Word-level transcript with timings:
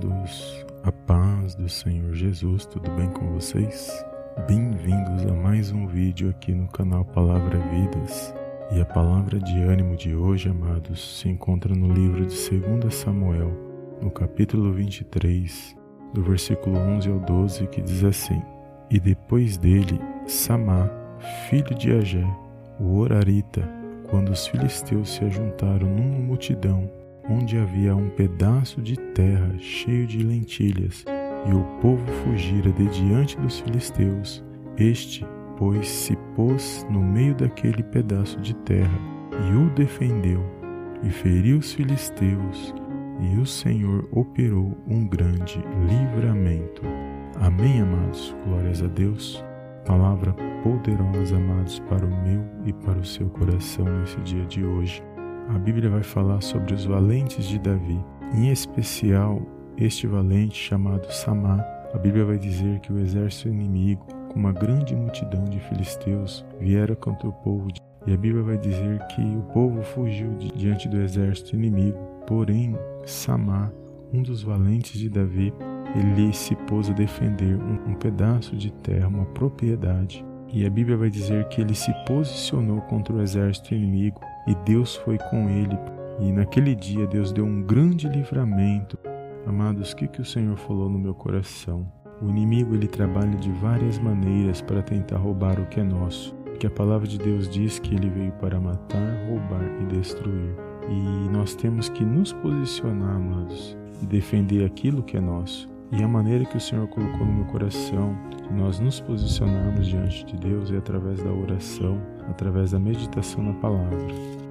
amados, 0.00 0.64
a 0.82 0.90
paz 0.90 1.54
do 1.54 1.68
Senhor 1.68 2.14
Jesus, 2.14 2.64
tudo 2.64 2.90
bem 2.92 3.10
com 3.10 3.32
vocês? 3.32 4.04
Bem-vindos 4.46 5.26
a 5.26 5.34
mais 5.34 5.72
um 5.72 5.86
vídeo 5.86 6.30
aqui 6.30 6.52
no 6.52 6.68
canal 6.68 7.04
Palavra 7.04 7.58
Vidas. 7.68 8.34
E 8.70 8.80
a 8.80 8.84
palavra 8.84 9.38
de 9.38 9.58
ânimo 9.58 9.96
de 9.96 10.14
hoje, 10.14 10.48
amados, 10.48 11.18
se 11.18 11.28
encontra 11.28 11.74
no 11.74 11.92
livro 11.92 12.24
de 12.24 12.60
2 12.60 12.94
Samuel, 12.94 13.52
no 14.00 14.10
capítulo 14.10 14.72
23, 14.72 15.76
do 16.14 16.22
versículo 16.22 16.78
11 16.78 17.10
ao 17.10 17.18
12, 17.20 17.66
que 17.66 17.82
diz 17.82 18.02
assim: 18.04 18.40
E 18.90 18.98
depois 18.98 19.58
dele, 19.58 20.00
Samá, 20.26 20.88
filho 21.48 21.74
de 21.74 21.92
Agé, 21.92 22.26
o 22.78 22.96
Orarita, 22.96 23.68
quando 24.08 24.30
os 24.30 24.46
filisteus 24.46 25.10
se 25.10 25.24
ajuntaram 25.24 25.88
numa 25.88 26.18
multidão, 26.18 26.90
onde 27.30 27.56
havia 27.56 27.94
um 27.94 28.10
pedaço 28.10 28.82
de 28.82 28.96
terra 28.96 29.54
cheio 29.58 30.06
de 30.06 30.18
lentilhas, 30.18 31.04
e 31.46 31.54
o 31.54 31.62
povo 31.80 32.04
fugira 32.24 32.70
de 32.72 32.86
diante 32.88 33.38
dos 33.38 33.60
filisteus. 33.60 34.44
Este, 34.76 35.24
pois, 35.56 35.88
se 35.88 36.16
pôs 36.34 36.86
no 36.90 37.00
meio 37.00 37.34
daquele 37.34 37.82
pedaço 37.84 38.40
de 38.40 38.54
terra 38.56 38.98
e 39.48 39.56
o 39.56 39.70
defendeu, 39.70 40.44
e 41.02 41.10
feriu 41.10 41.58
os 41.58 41.72
filisteus, 41.72 42.74
e 43.20 43.38
o 43.38 43.46
Senhor 43.46 44.08
operou 44.10 44.76
um 44.88 45.06
grande 45.06 45.62
livramento. 45.88 46.82
Amém, 47.40 47.80
amados. 47.80 48.34
Glórias 48.44 48.82
a 48.82 48.86
Deus. 48.86 49.42
Palavra 49.86 50.34
poderosa, 50.62 51.36
amados, 51.36 51.78
para 51.80 52.04
o 52.04 52.22
meu 52.22 52.44
e 52.64 52.72
para 52.72 52.98
o 52.98 53.04
seu 53.04 53.28
coração 53.30 53.84
nesse 53.84 54.20
dia 54.20 54.44
de 54.44 54.62
hoje 54.64 55.02
a 55.54 55.58
Bíblia 55.58 55.90
vai 55.90 56.02
falar 56.02 56.40
sobre 56.40 56.74
os 56.74 56.84
valentes 56.84 57.44
de 57.44 57.58
Davi, 57.58 58.00
em 58.32 58.52
especial 58.52 59.42
este 59.76 60.06
valente 60.06 60.56
chamado 60.56 61.10
Samá. 61.12 61.60
A 61.92 61.98
Bíblia 61.98 62.24
vai 62.24 62.38
dizer 62.38 62.78
que 62.78 62.92
o 62.92 62.98
exército 63.00 63.48
inimigo, 63.48 64.06
com 64.28 64.38
uma 64.38 64.52
grande 64.52 64.94
multidão 64.94 65.44
de 65.46 65.58
filisteus, 65.58 66.46
viera 66.60 66.94
contra 66.94 67.28
o 67.28 67.32
povo. 67.32 67.66
E 68.06 68.12
a 68.12 68.16
Bíblia 68.16 68.44
vai 68.44 68.58
dizer 68.58 69.04
que 69.08 69.20
o 69.20 69.42
povo 69.52 69.82
fugiu 69.82 70.30
diante 70.54 70.88
do 70.88 71.00
exército 71.00 71.56
inimigo. 71.56 71.98
Porém, 72.28 72.76
Samá, 73.04 73.72
um 74.12 74.22
dos 74.22 74.44
valentes 74.44 75.00
de 75.00 75.08
Davi, 75.08 75.52
ele 75.96 76.32
se 76.32 76.54
pôs 76.54 76.88
a 76.88 76.92
defender 76.92 77.56
um, 77.56 77.90
um 77.90 77.94
pedaço 77.94 78.54
de 78.54 78.72
terra, 78.72 79.08
uma 79.08 79.26
propriedade. 79.26 80.24
E 80.52 80.66
a 80.66 80.70
Bíblia 80.70 80.96
vai 80.96 81.08
dizer 81.08 81.46
que 81.48 81.60
ele 81.60 81.74
se 81.74 81.92
posicionou 82.06 82.80
contra 82.82 83.14
o 83.14 83.22
exército 83.22 83.72
inimigo 83.72 84.20
e 84.46 84.54
Deus 84.64 84.96
foi 84.96 85.16
com 85.16 85.48
ele. 85.48 85.78
E 86.18 86.32
naquele 86.32 86.74
dia 86.74 87.06
Deus 87.06 87.32
deu 87.32 87.44
um 87.44 87.62
grande 87.62 88.08
livramento. 88.08 88.98
Amados, 89.46 89.92
o 89.92 89.96
que, 89.96 90.08
que 90.08 90.20
o 90.20 90.24
Senhor 90.24 90.56
falou 90.56 90.88
no 90.88 90.98
meu 90.98 91.14
coração? 91.14 91.90
O 92.20 92.28
inimigo 92.28 92.74
ele 92.74 92.88
trabalha 92.88 93.36
de 93.36 93.50
várias 93.52 93.98
maneiras 93.98 94.60
para 94.60 94.82
tentar 94.82 95.18
roubar 95.18 95.58
o 95.60 95.66
que 95.66 95.80
é 95.80 95.84
nosso. 95.84 96.34
Porque 96.44 96.66
a 96.66 96.70
palavra 96.70 97.06
de 97.06 97.16
Deus 97.16 97.48
diz 97.48 97.78
que 97.78 97.94
ele 97.94 98.10
veio 98.10 98.32
para 98.32 98.60
matar, 98.60 99.26
roubar 99.28 99.64
e 99.80 99.86
destruir. 99.86 100.54
E 100.88 101.28
nós 101.30 101.54
temos 101.54 101.88
que 101.88 102.04
nos 102.04 102.32
posicionar, 102.32 103.16
amados, 103.16 103.78
e 104.02 104.06
defender 104.06 104.64
aquilo 104.64 105.02
que 105.02 105.16
é 105.16 105.20
nosso. 105.20 105.70
E 105.92 106.02
a 106.04 106.08
maneira 106.08 106.44
que 106.44 106.56
o 106.56 106.60
Senhor 106.60 106.86
colocou 106.86 107.26
no 107.26 107.32
meu 107.32 107.44
coração 107.46 108.16
de 108.42 108.54
nós 108.54 108.78
nos 108.78 109.00
posicionarmos 109.00 109.88
diante 109.88 110.24
de 110.24 110.36
Deus 110.36 110.70
é 110.70 110.76
através 110.76 111.20
da 111.20 111.32
oração, 111.32 112.00
através 112.28 112.70
da 112.70 112.78
meditação 112.78 113.42
na 113.42 113.54
palavra. 113.54 113.98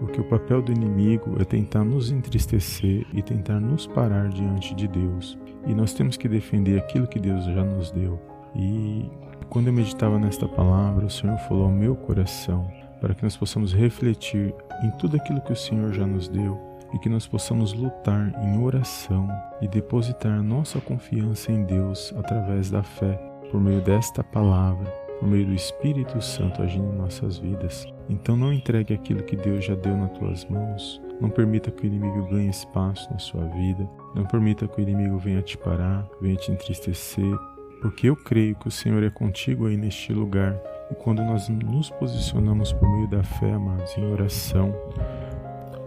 Porque 0.00 0.20
o 0.20 0.24
papel 0.24 0.62
do 0.62 0.72
inimigo 0.72 1.36
é 1.38 1.44
tentar 1.44 1.84
nos 1.84 2.10
entristecer 2.10 3.06
e 3.12 3.22
tentar 3.22 3.60
nos 3.60 3.86
parar 3.86 4.28
diante 4.30 4.74
de 4.74 4.88
Deus. 4.88 5.38
E 5.66 5.74
nós 5.74 5.92
temos 5.92 6.16
que 6.16 6.28
defender 6.28 6.78
aquilo 6.78 7.06
que 7.06 7.20
Deus 7.20 7.44
já 7.44 7.64
nos 7.64 7.90
deu. 7.90 8.18
E 8.54 9.10
quando 9.50 9.66
eu 9.66 9.72
meditava 9.74 10.18
nesta 10.18 10.48
palavra, 10.48 11.04
o 11.04 11.10
Senhor 11.10 11.36
falou 11.40 11.64
ao 11.64 11.72
meu 11.72 11.94
coração 11.94 12.66
para 12.98 13.14
que 13.14 13.22
nós 13.22 13.36
possamos 13.36 13.74
refletir 13.74 14.54
em 14.82 14.90
tudo 14.92 15.16
aquilo 15.16 15.42
que 15.42 15.52
o 15.52 15.56
Senhor 15.56 15.92
já 15.92 16.06
nos 16.06 16.28
deu 16.28 16.75
e 16.96 16.98
que 16.98 17.10
nós 17.10 17.26
possamos 17.26 17.74
lutar 17.74 18.32
em 18.42 18.58
oração 18.58 19.28
e 19.60 19.68
depositar 19.68 20.42
nossa 20.42 20.80
confiança 20.80 21.52
em 21.52 21.62
Deus 21.62 22.12
através 22.16 22.70
da 22.70 22.82
fé, 22.82 23.20
por 23.50 23.60
meio 23.60 23.82
desta 23.82 24.24
palavra, 24.24 24.90
por 25.20 25.28
meio 25.28 25.44
do 25.44 25.52
Espírito 25.52 26.22
Santo 26.22 26.62
agindo 26.62 26.90
em 26.90 26.96
nossas 26.96 27.36
vidas. 27.36 27.86
Então 28.08 28.34
não 28.34 28.50
entregue 28.50 28.94
aquilo 28.94 29.22
que 29.22 29.36
Deus 29.36 29.66
já 29.66 29.74
deu 29.74 29.94
nas 29.94 30.10
tuas 30.12 30.46
mãos. 30.46 31.02
Não 31.20 31.28
permita 31.28 31.70
que 31.70 31.82
o 31.82 31.86
inimigo 31.86 32.28
ganhe 32.30 32.48
espaço 32.48 33.10
na 33.12 33.18
sua 33.18 33.44
vida. 33.44 33.86
Não 34.14 34.24
permita 34.24 34.66
que 34.66 34.80
o 34.80 34.82
inimigo 34.82 35.18
venha 35.18 35.42
te 35.42 35.58
parar, 35.58 36.08
venha 36.18 36.36
te 36.36 36.50
entristecer, 36.50 37.36
porque 37.82 38.08
eu 38.08 38.16
creio 38.16 38.56
que 38.56 38.68
o 38.68 38.70
Senhor 38.70 39.02
é 39.02 39.10
contigo 39.10 39.66
aí 39.66 39.76
neste 39.76 40.14
lugar. 40.14 40.58
E 40.90 40.94
quando 40.94 41.22
nós 41.22 41.46
nos 41.50 41.90
posicionamos 41.90 42.72
por 42.72 42.88
meio 42.88 43.08
da 43.08 43.22
fé, 43.22 43.52
amados, 43.52 43.96
em 43.98 44.10
oração, 44.10 44.74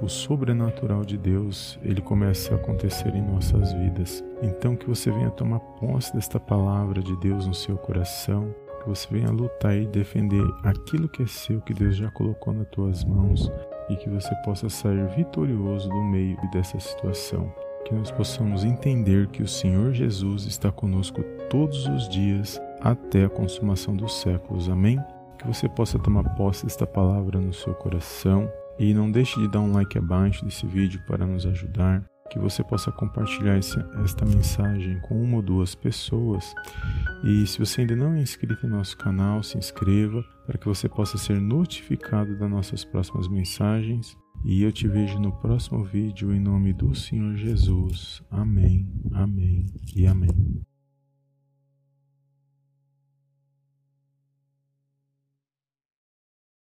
o 0.01 0.07
sobrenatural 0.07 1.03
de 1.03 1.17
Deus, 1.17 1.77
ele 1.83 2.01
começa 2.01 2.53
a 2.53 2.57
acontecer 2.57 3.13
em 3.15 3.21
nossas 3.21 3.73
vidas. 3.73 4.23
Então 4.41 4.75
que 4.75 4.87
você 4.87 5.11
venha 5.11 5.29
tomar 5.29 5.59
posse 5.59 6.13
desta 6.13 6.39
palavra 6.39 7.01
de 7.01 7.15
Deus 7.17 7.45
no 7.45 7.53
seu 7.53 7.77
coração, 7.77 8.53
que 8.81 8.89
você 8.89 9.07
venha 9.11 9.29
lutar 9.29 9.75
e 9.75 9.85
defender 9.85 10.43
aquilo 10.63 11.09
que 11.09 11.23
é 11.23 11.27
seu, 11.27 11.59
que 11.61 11.73
Deus 11.73 11.97
já 11.97 12.09
colocou 12.11 12.53
nas 12.53 12.67
tuas 12.69 13.03
mãos 13.03 13.51
e 13.89 13.95
que 13.97 14.09
você 14.09 14.33
possa 14.45 14.69
sair 14.69 15.05
vitorioso 15.15 15.89
do 15.89 16.01
meio 16.01 16.37
dessa 16.51 16.79
situação. 16.79 17.51
Que 17.85 17.93
nós 17.93 18.11
possamos 18.11 18.63
entender 18.63 19.27
que 19.27 19.41
o 19.41 19.47
Senhor 19.47 19.93
Jesus 19.93 20.45
está 20.45 20.71
conosco 20.71 21.23
todos 21.49 21.87
os 21.87 22.07
dias 22.07 22.61
até 22.79 23.25
a 23.25 23.29
consumação 23.29 23.95
dos 23.95 24.21
séculos. 24.21 24.69
Amém? 24.69 24.99
Que 25.37 25.47
você 25.47 25.67
possa 25.67 25.97
tomar 25.97 26.23
posse 26.35 26.65
desta 26.65 26.85
palavra 26.85 27.39
no 27.39 27.53
seu 27.53 27.73
coração 27.73 28.49
e 28.79 28.93
não 28.93 29.11
deixe 29.11 29.39
de 29.39 29.47
dar 29.47 29.59
um 29.59 29.73
like 29.73 29.97
abaixo 29.97 30.45
desse 30.45 30.65
vídeo 30.65 31.01
para 31.05 31.27
nos 31.27 31.45
ajudar, 31.45 32.03
que 32.31 32.39
você 32.39 32.63
possa 32.63 32.91
compartilhar 32.91 33.57
esta 33.57 34.25
mensagem 34.25 34.99
com 35.01 35.21
uma 35.21 35.37
ou 35.37 35.41
duas 35.41 35.75
pessoas. 35.75 36.53
E 37.23 37.45
se 37.45 37.59
você 37.59 37.81
ainda 37.81 37.95
não 37.95 38.13
é 38.13 38.21
inscrito 38.21 38.65
em 38.65 38.69
nosso 38.69 38.97
canal, 38.97 39.43
se 39.43 39.57
inscreva 39.57 40.23
para 40.45 40.57
que 40.57 40.67
você 40.67 40.87
possa 40.87 41.17
ser 41.17 41.39
notificado 41.41 42.37
das 42.37 42.49
nossas 42.49 42.85
próximas 42.85 43.27
mensagens. 43.27 44.15
E 44.45 44.63
eu 44.63 44.71
te 44.71 44.87
vejo 44.87 45.19
no 45.19 45.33
próximo 45.33 45.83
vídeo 45.83 46.33
em 46.33 46.39
nome 46.39 46.71
do 46.71 46.95
Senhor 46.95 47.35
Jesus. 47.35 48.23
Amém, 48.31 48.87
amém 49.11 49.65
e 49.93 50.07
amém. 50.07 50.58